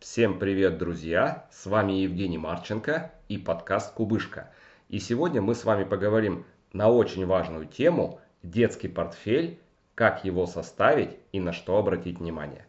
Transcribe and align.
Всем 0.00 0.38
привет, 0.38 0.78
друзья! 0.78 1.46
С 1.50 1.66
вами 1.66 1.92
Евгений 1.92 2.38
Марченко 2.38 3.12
и 3.28 3.36
подкаст 3.36 3.92
Кубышка. 3.92 4.50
И 4.88 4.98
сегодня 4.98 5.42
мы 5.42 5.54
с 5.54 5.64
вами 5.64 5.84
поговорим 5.84 6.46
на 6.72 6.88
очень 6.88 7.26
важную 7.26 7.66
тему 7.66 8.18
детский 8.42 8.88
портфель, 8.88 9.58
как 9.94 10.24
его 10.24 10.46
составить 10.46 11.18
и 11.32 11.38
на 11.38 11.52
что 11.52 11.76
обратить 11.76 12.18
внимание. 12.18 12.64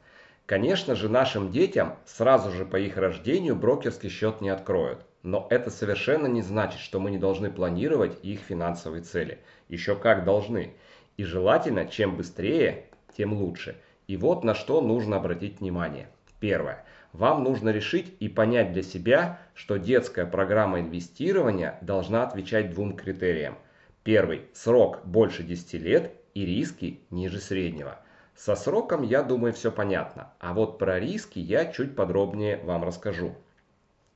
Конечно 0.46 0.94
же, 0.94 1.08
нашим 1.08 1.52
детям 1.52 1.96
сразу 2.04 2.52
же 2.52 2.66
по 2.66 2.76
их 2.76 2.98
рождению 2.98 3.56
брокерский 3.56 4.10
счет 4.10 4.42
не 4.42 4.50
откроют. 4.50 5.06
Но 5.24 5.48
это 5.50 5.70
совершенно 5.70 6.28
не 6.28 6.42
значит, 6.42 6.82
что 6.82 7.00
мы 7.00 7.12
не 7.12 7.18
должны 7.18 7.50
планировать 7.50 8.20
их 8.26 8.42
финансовые 8.42 9.04
цели. 9.04 9.40
Еще 9.70 9.96
как 9.96 10.26
должны. 10.26 10.74
И 11.16 11.24
желательно, 11.24 11.86
чем 11.86 12.18
быстрее, 12.18 12.88
тем 13.16 13.32
лучше. 13.32 13.78
И 14.08 14.18
вот 14.18 14.44
на 14.44 14.54
что 14.54 14.82
нужно 14.82 15.16
обратить 15.16 15.62
внимание. 15.62 16.10
Первое 16.42 16.84
вам 17.14 17.44
нужно 17.44 17.70
решить 17.70 18.16
и 18.20 18.28
понять 18.28 18.74
для 18.74 18.84
себя, 18.84 19.40
что 19.54 19.78
детская 19.78 20.26
программа 20.26 20.80
инвестирования 20.80 21.78
должна 21.82 22.24
отвечать 22.24 22.72
двум 22.72 22.96
критериям. 22.96 23.58
Первый– 24.04 24.48
срок 24.54 25.02
больше 25.06 25.44
10 25.44 25.74
лет 25.74 26.12
и 26.34 26.46
риски 26.46 27.02
ниже 27.10 27.40
среднего. 27.40 28.00
Со 28.36 28.56
сроком, 28.56 29.04
я 29.04 29.24
думаю, 29.24 29.54
все 29.54 29.72
понятно, 29.72 30.34
а 30.40 30.54
вот 30.54 30.80
про 30.80 31.00
риски 31.00 31.38
я 31.38 31.66
чуть 31.66 31.96
подробнее 31.96 32.58
вам 32.64 32.84
расскажу. 32.84 33.36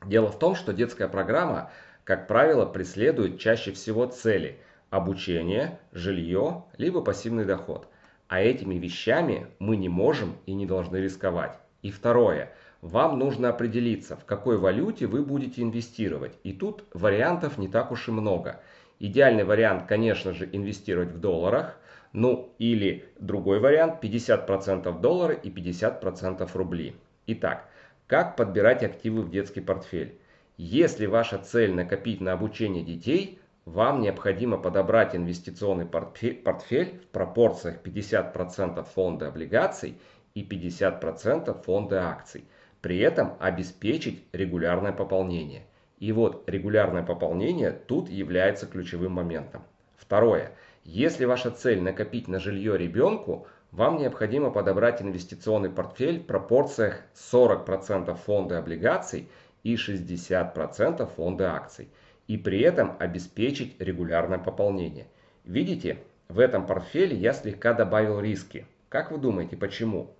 Дело 0.05 0.29
в 0.29 0.39
том, 0.39 0.55
что 0.55 0.73
детская 0.73 1.07
программа, 1.07 1.69
как 2.03 2.27
правило, 2.27 2.65
преследует 2.65 3.39
чаще 3.39 3.71
всего 3.71 4.05
цели– 4.07 4.59
обучение, 4.89 5.79
жилье, 5.91 6.63
либо 6.77 7.01
пассивный 7.01 7.45
доход. 7.45 7.87
А 8.27 8.41
этими 8.41 8.75
вещами 8.75 9.47
мы 9.59 9.75
не 9.75 9.89
можем 9.89 10.37
и 10.47 10.53
не 10.53 10.65
должны 10.65 10.97
рисковать. 10.97 11.59
И 11.85 11.91
второе– 11.91 12.51
вам 12.81 13.19
нужно 13.19 13.49
определиться, 13.49 14.15
в 14.15 14.25
какой 14.25 14.57
валюте 14.57 15.05
вы 15.05 15.23
будете 15.23 15.61
инвестировать. 15.61 16.33
И 16.41 16.51
тут 16.51 16.83
вариантов 16.95 17.59
не 17.59 17.67
так 17.67 17.91
уж 17.91 18.07
и 18.07 18.11
много. 18.11 18.59
Идеальный 18.97 19.43
вариант, 19.43 19.85
конечно 19.85 20.33
же, 20.33 20.49
инвестировать 20.51 21.11
в 21.11 21.19
долларах. 21.19 21.77
Ну 22.11 22.55
или 22.57 23.05
другой 23.19 23.59
вариант 23.59 24.03
50% 24.03 24.99
доллары 24.99 25.39
и 25.43 25.51
50% 25.51 26.49
рубли. 26.55 26.95
Итак, 27.27 27.69
как 28.07 28.35
подбирать 28.35 28.83
активы 28.83 29.21
в 29.21 29.29
детский 29.29 29.61
портфель? 29.61 30.17
Если 30.57 31.05
ваша 31.05 31.37
цель 31.37 31.71
накопить 31.71 32.19
на 32.19 32.33
обучение 32.33 32.83
детей, 32.83 33.37
вам 33.65 34.01
необходимо 34.01 34.57
подобрать 34.57 35.15
инвестиционный 35.15 35.85
портфель 35.85 36.99
в 36.99 37.07
пропорциях 37.07 37.77
50% 37.83 38.83
фонда 38.83 39.27
облигаций 39.27 39.99
и 40.35 40.43
50% 40.43 41.63
фонда 41.63 42.09
акций 42.09 42.45
при 42.81 42.99
этом 42.99 43.33
обеспечить 43.39 44.23
регулярное 44.31 44.91
пополнение. 44.91 45.65
И 45.97 46.11
вот 46.11 46.47
регулярное 46.47 47.01
пополнение 47.01 47.71
тут 47.71 48.09
является 48.09 48.67
ключевым 48.67 49.13
моментом. 49.13 49.63
Второе. 49.97 50.51
Если 50.83 51.25
ваша 51.25 51.49
цель 51.49 51.81
накопить 51.81 52.27
на 52.27 52.39
жилье 52.39 52.77
ребенку, 52.77 53.47
вам 53.71 53.97
необходимо 53.97 54.51
подобрать 54.51 55.01
инвестиционный 55.01 55.71
портфель 55.71 56.19
в 56.19 56.25
пропорциях 56.27 57.01
40% 57.15 58.15
фонда 58.17 58.59
облигаций 58.59 59.29
и 59.63 59.75
60% 59.75 61.09
фонда 61.15 61.53
акций. 61.53 61.89
И 62.27 62.37
при 62.37 62.61
этом 62.61 62.97
обеспечить 62.99 63.81
регулярное 63.81 64.37
пополнение. 64.37 65.07
Видите, 65.43 66.03
в 66.27 66.39
этом 66.39 66.67
портфеле 66.67 67.15
я 67.15 67.33
слегка 67.33 67.73
добавил 67.73 68.19
риски. 68.19 68.67
Как 68.89 69.11
вы 69.11 69.17
думаете, 69.17 69.57
почему? 69.57 70.11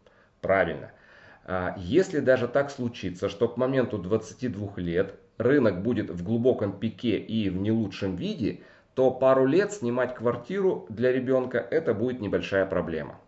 Правильно– 0.45 0.91
а 1.47 1.75
если 1.77 2.19
даже 2.19 2.47
так 2.47 2.71
случится, 2.71 3.29
что 3.29 3.47
к 3.47 3.55
моменту 3.55 3.99
22 3.99 4.73
лет 4.77 5.13
рынок 5.37 5.83
будет 5.83 6.09
в 6.09 6.23
глубоком 6.23 6.79
пике 6.79 7.17
и 7.17 7.49
в 7.49 7.57
не 7.57 7.71
лучшем 7.71 8.15
виде, 8.15 8.61
то 8.95 9.11
пару 9.11 9.45
лет 9.45 9.71
снимать 9.71 10.15
квартиру 10.15 10.87
для 10.89 11.11
ребенка 11.11 11.59
это 11.59 11.93
будет 11.93 12.19
небольшая 12.19 12.65
проблема. 12.65 13.19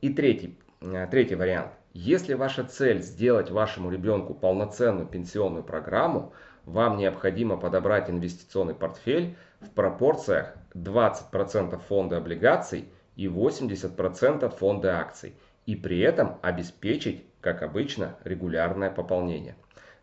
И 0.00 0.12
третий, 0.12 0.58
э, 0.80 1.06
третий 1.08 1.36
вариант. 1.36 1.70
Если 1.92 2.34
ваша 2.34 2.64
цель 2.64 3.02
сделать 3.02 3.50
вашему 3.50 3.90
ребенку 3.90 4.34
полноценную 4.34 5.06
пенсионную 5.06 5.62
программу, 5.62 6.32
вам 6.64 6.96
необходимо 6.96 7.56
подобрать 7.56 8.10
инвестиционный 8.10 8.74
портфель 8.74 9.36
в 9.60 9.70
пропорциях 9.70 10.54
20% 10.74 11.80
фонда 11.86 12.16
облигаций 12.16 12.88
и 13.14 13.26
80% 13.26 14.48
фонда 14.56 14.98
акций 14.98 15.34
и 15.68 15.76
при 15.76 16.00
этом 16.00 16.38
обеспечить 16.42 17.22
как 17.40 17.62
обычно, 17.62 18.16
регулярное 18.24 18.90
пополнение. 18.90 19.56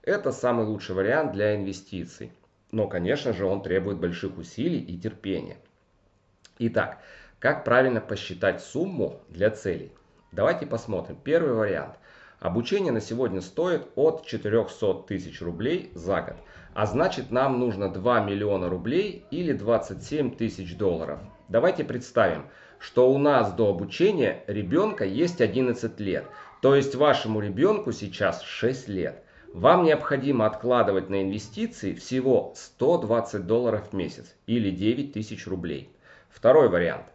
Это 0.03 0.31
самый 0.31 0.65
лучший 0.65 0.95
вариант 0.95 1.33
для 1.33 1.55
инвестиций. 1.55 2.31
Но, 2.71 2.87
конечно 2.87 3.33
же, 3.33 3.45
он 3.45 3.61
требует 3.61 3.97
больших 3.97 4.37
усилий 4.37 4.79
и 4.79 4.97
терпения. 4.97 5.57
Итак, 6.59 6.99
как 7.39 7.63
правильно 7.63 7.99
посчитать 7.99 8.61
сумму 8.61 9.21
для 9.29 9.49
целей? 9.49 9.91
Давайте 10.31 10.65
посмотрим. 10.65 11.17
Первый 11.23 11.53
вариант. 11.53 11.95
Обучение 12.39 12.91
на 12.91 13.01
сегодня 13.01 13.41
стоит 13.41 13.87
от 13.95 14.25
400 14.25 15.05
тысяч 15.07 15.41
рублей 15.41 15.91
за 15.93 16.21
год. 16.21 16.35
А 16.73 16.85
значит 16.85 17.31
нам 17.31 17.59
нужно 17.59 17.91
2 17.91 18.21
миллиона 18.21 18.69
рублей 18.69 19.25
или 19.31 19.53
27 19.53 20.35
тысяч 20.35 20.77
долларов. 20.77 21.19
Давайте 21.47 21.83
представим, 21.83 22.45
что 22.85 23.12
у 23.12 23.18
нас 23.18 23.51
до 23.51 23.69
обучения 23.69 24.44
ребенка 24.46 25.06
есть 25.06 25.41
11 25.41 26.00
лет. 26.00 26.25
То 26.62 26.75
есть 26.75 26.94
вашему 26.94 27.40
ребенку 27.41 27.91
сейчас 27.91 28.44
6 28.44 28.90
лет. 28.90 29.23
Вам 29.53 29.85
необходимо 29.85 30.46
откладывать 30.46 31.09
на 31.09 31.23
инвестиции 31.23 31.96
всего 31.96 32.53
120 32.56 33.47
долларов 33.47 33.90
в 33.90 33.94
месяц 33.94 34.35
или 34.46 34.69
9 34.69 35.13
тысяч 35.13 35.47
рублей. 35.47 35.90
Второй 36.29 36.69
вариант. 36.69 37.07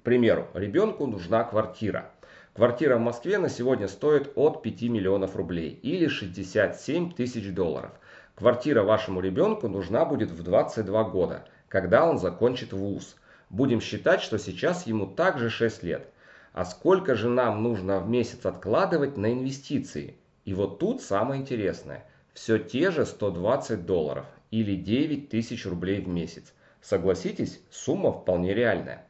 К 0.00 0.02
примеру, 0.02 0.48
ребенку 0.52 1.06
нужна 1.06 1.44
квартира. 1.44 2.10
Квартира 2.52 2.96
в 2.96 3.00
Москве 3.00 3.38
на 3.38 3.48
сегодня 3.48 3.86
стоит 3.86 4.32
от 4.34 4.62
5 4.62 4.82
миллионов 4.82 5.36
рублей 5.36 5.78
или 5.80 6.08
67 6.08 7.12
тысяч 7.12 7.54
долларов. 7.54 7.92
Квартира 8.34 8.82
вашему 8.82 9.20
ребенку 9.20 9.68
нужна 9.68 10.04
будет 10.04 10.32
в 10.32 10.42
22 10.42 11.04
года, 11.04 11.46
когда 11.68 12.04
он 12.04 12.18
закончит 12.18 12.72
вуз. 12.72 13.14
Будем 13.50 13.80
считать, 13.80 14.20
что 14.20 14.38
сейчас 14.38 14.86
ему 14.86 15.06
также 15.06 15.50
6 15.50 15.82
лет. 15.82 16.08
А 16.52 16.64
сколько 16.64 17.14
же 17.14 17.28
нам 17.28 17.62
нужно 17.62 18.00
в 18.00 18.08
месяц 18.08 18.46
откладывать 18.46 19.16
на 19.16 19.32
инвестиции? 19.32 20.16
И 20.44 20.54
вот 20.54 20.78
тут 20.78 21.02
самое 21.02 21.40
интересное. 21.40 22.04
Все 22.32 22.58
те 22.58 22.90
же 22.90 23.06
120 23.06 23.86
долларов 23.86 24.26
или 24.50 24.76
9 24.76 25.28
тысяч 25.28 25.66
рублей 25.66 26.00
в 26.00 26.08
месяц. 26.08 26.52
Согласитесь, 26.80 27.60
сумма 27.70 28.12
вполне 28.12 28.54
реальная. 28.54 29.06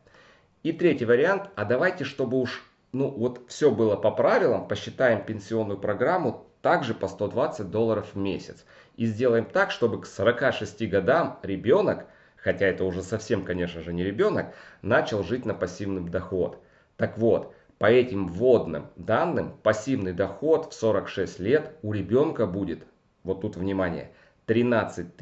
И 0.62 0.72
третий 0.72 1.04
вариант, 1.04 1.50
а 1.56 1.64
давайте, 1.64 2.04
чтобы 2.04 2.40
уж 2.40 2.62
ну 2.94 3.10
вот 3.10 3.42
все 3.48 3.72
было 3.72 3.96
по 3.96 4.12
правилам, 4.12 4.68
посчитаем 4.68 5.24
пенсионную 5.24 5.78
программу 5.78 6.46
также 6.62 6.94
по 6.94 7.08
120 7.08 7.68
долларов 7.68 8.10
в 8.14 8.16
месяц. 8.16 8.64
И 8.96 9.04
сделаем 9.04 9.44
так, 9.44 9.72
чтобы 9.72 10.00
к 10.00 10.06
46 10.06 10.88
годам 10.88 11.40
ребенок, 11.42 12.06
хотя 12.44 12.66
это 12.66 12.84
уже 12.84 13.02
совсем, 13.02 13.42
конечно 13.42 13.80
же, 13.80 13.94
не 13.94 14.04
ребенок, 14.04 14.54
начал 14.82 15.24
жить 15.24 15.46
на 15.46 15.54
пассивный 15.54 16.08
доход. 16.08 16.62
Так 16.98 17.16
вот, 17.16 17.54
по 17.78 17.86
этим 17.86 18.28
вводным 18.28 18.88
данным, 18.96 19.56
пассивный 19.62 20.12
доход 20.12 20.70
в 20.70 20.74
46 20.74 21.40
лет 21.40 21.72
у 21.82 21.94
ребенка 21.94 22.46
будет, 22.46 22.84
вот 23.22 23.40
тут 23.40 23.56
внимание, 23.56 24.10
13 24.44 25.16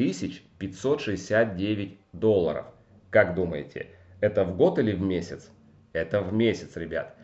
569 0.58 1.98
долларов. 2.12 2.66
Как 3.10 3.36
думаете, 3.36 3.86
это 4.20 4.44
в 4.44 4.56
год 4.56 4.80
или 4.80 4.92
в 4.92 5.00
месяц? 5.00 5.48
Это 5.92 6.22
в 6.22 6.32
месяц, 6.32 6.76
ребят. 6.76 7.14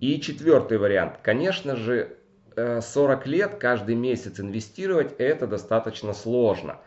И 0.00 0.20
четвертый 0.20 0.78
вариант. 0.78 1.18
Конечно 1.22 1.76
же, 1.76 2.16
40 2.56 3.26
э, 3.26 3.30
лет 3.30 3.54
каждый 3.56 3.94
месяц 3.94 4.40
инвестировать 4.40 5.14
это 5.18 5.46
достаточно 5.46 6.12
сложно. 6.14 6.80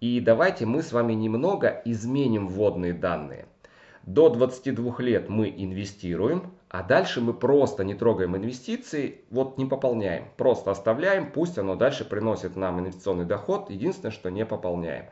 И 0.00 0.20
давайте 0.20 0.66
мы 0.66 0.82
с 0.82 0.92
вами 0.92 1.14
немного 1.14 1.80
изменим 1.84 2.48
вводные 2.48 2.92
данные. 2.92 3.46
До 4.02 4.28
22 4.28 4.96
лет 4.98 5.30
мы 5.30 5.48
инвестируем, 5.48 6.52
а 6.68 6.82
дальше 6.82 7.22
мы 7.22 7.32
просто 7.32 7.84
не 7.84 7.94
трогаем 7.94 8.36
инвестиции, 8.36 9.22
вот 9.30 9.56
не 9.56 9.64
пополняем. 9.64 10.26
Просто 10.36 10.72
оставляем, 10.72 11.32
пусть 11.32 11.56
оно 11.56 11.74
дальше 11.74 12.04
приносит 12.04 12.54
нам 12.54 12.80
инвестиционный 12.80 13.24
доход, 13.24 13.70
единственное, 13.70 14.10
что 14.10 14.30
не 14.30 14.44
пополняем. 14.44 15.06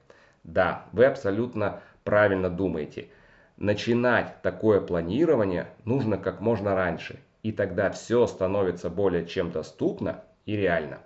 Да, 0.44 0.86
вы 0.92 1.06
абсолютно 1.06 1.81
правильно 2.04 2.50
думаете. 2.50 3.10
Начинать 3.57 4.42
такое 4.42 4.81
планирование 4.81 5.68
нужно 5.86 6.18
как 6.18 6.42
можно 6.42 6.75
раньше. 6.75 7.19
и 7.46 7.52
тогда 7.52 7.92
все 7.92 8.25
становится 8.25 8.90
более 8.90 9.24
чем 9.24 9.52
доступно 9.52 10.24
и 10.48 10.57
реально. 10.57 10.98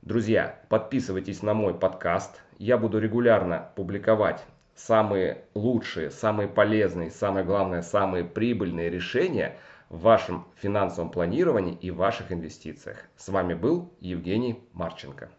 Друзья, 0.00 0.58
подписывайтесь 0.70 1.42
на 1.42 1.52
мой 1.52 1.74
подкаст. 1.74 2.40
Я 2.56 2.78
буду 2.78 2.98
регулярно 2.98 3.68
публиковать 3.76 4.42
самые 4.74 5.44
лучшие, 5.52 6.10
самые 6.10 6.48
полезные, 6.48 7.10
самое 7.10 7.44
главное, 7.44 7.82
самые 7.82 8.24
прибыльные 8.24 8.88
решения 8.88 9.58
в 9.88 10.00
вашем 10.00 10.46
финансовом 10.56 11.10
планировании 11.10 11.74
и 11.74 11.90
ваших 11.90 12.32
инвестициях. 12.32 13.08
С 13.16 13.28
вами 13.28 13.54
был 13.54 13.92
Евгений 14.00 14.60
Марченко. 14.72 15.30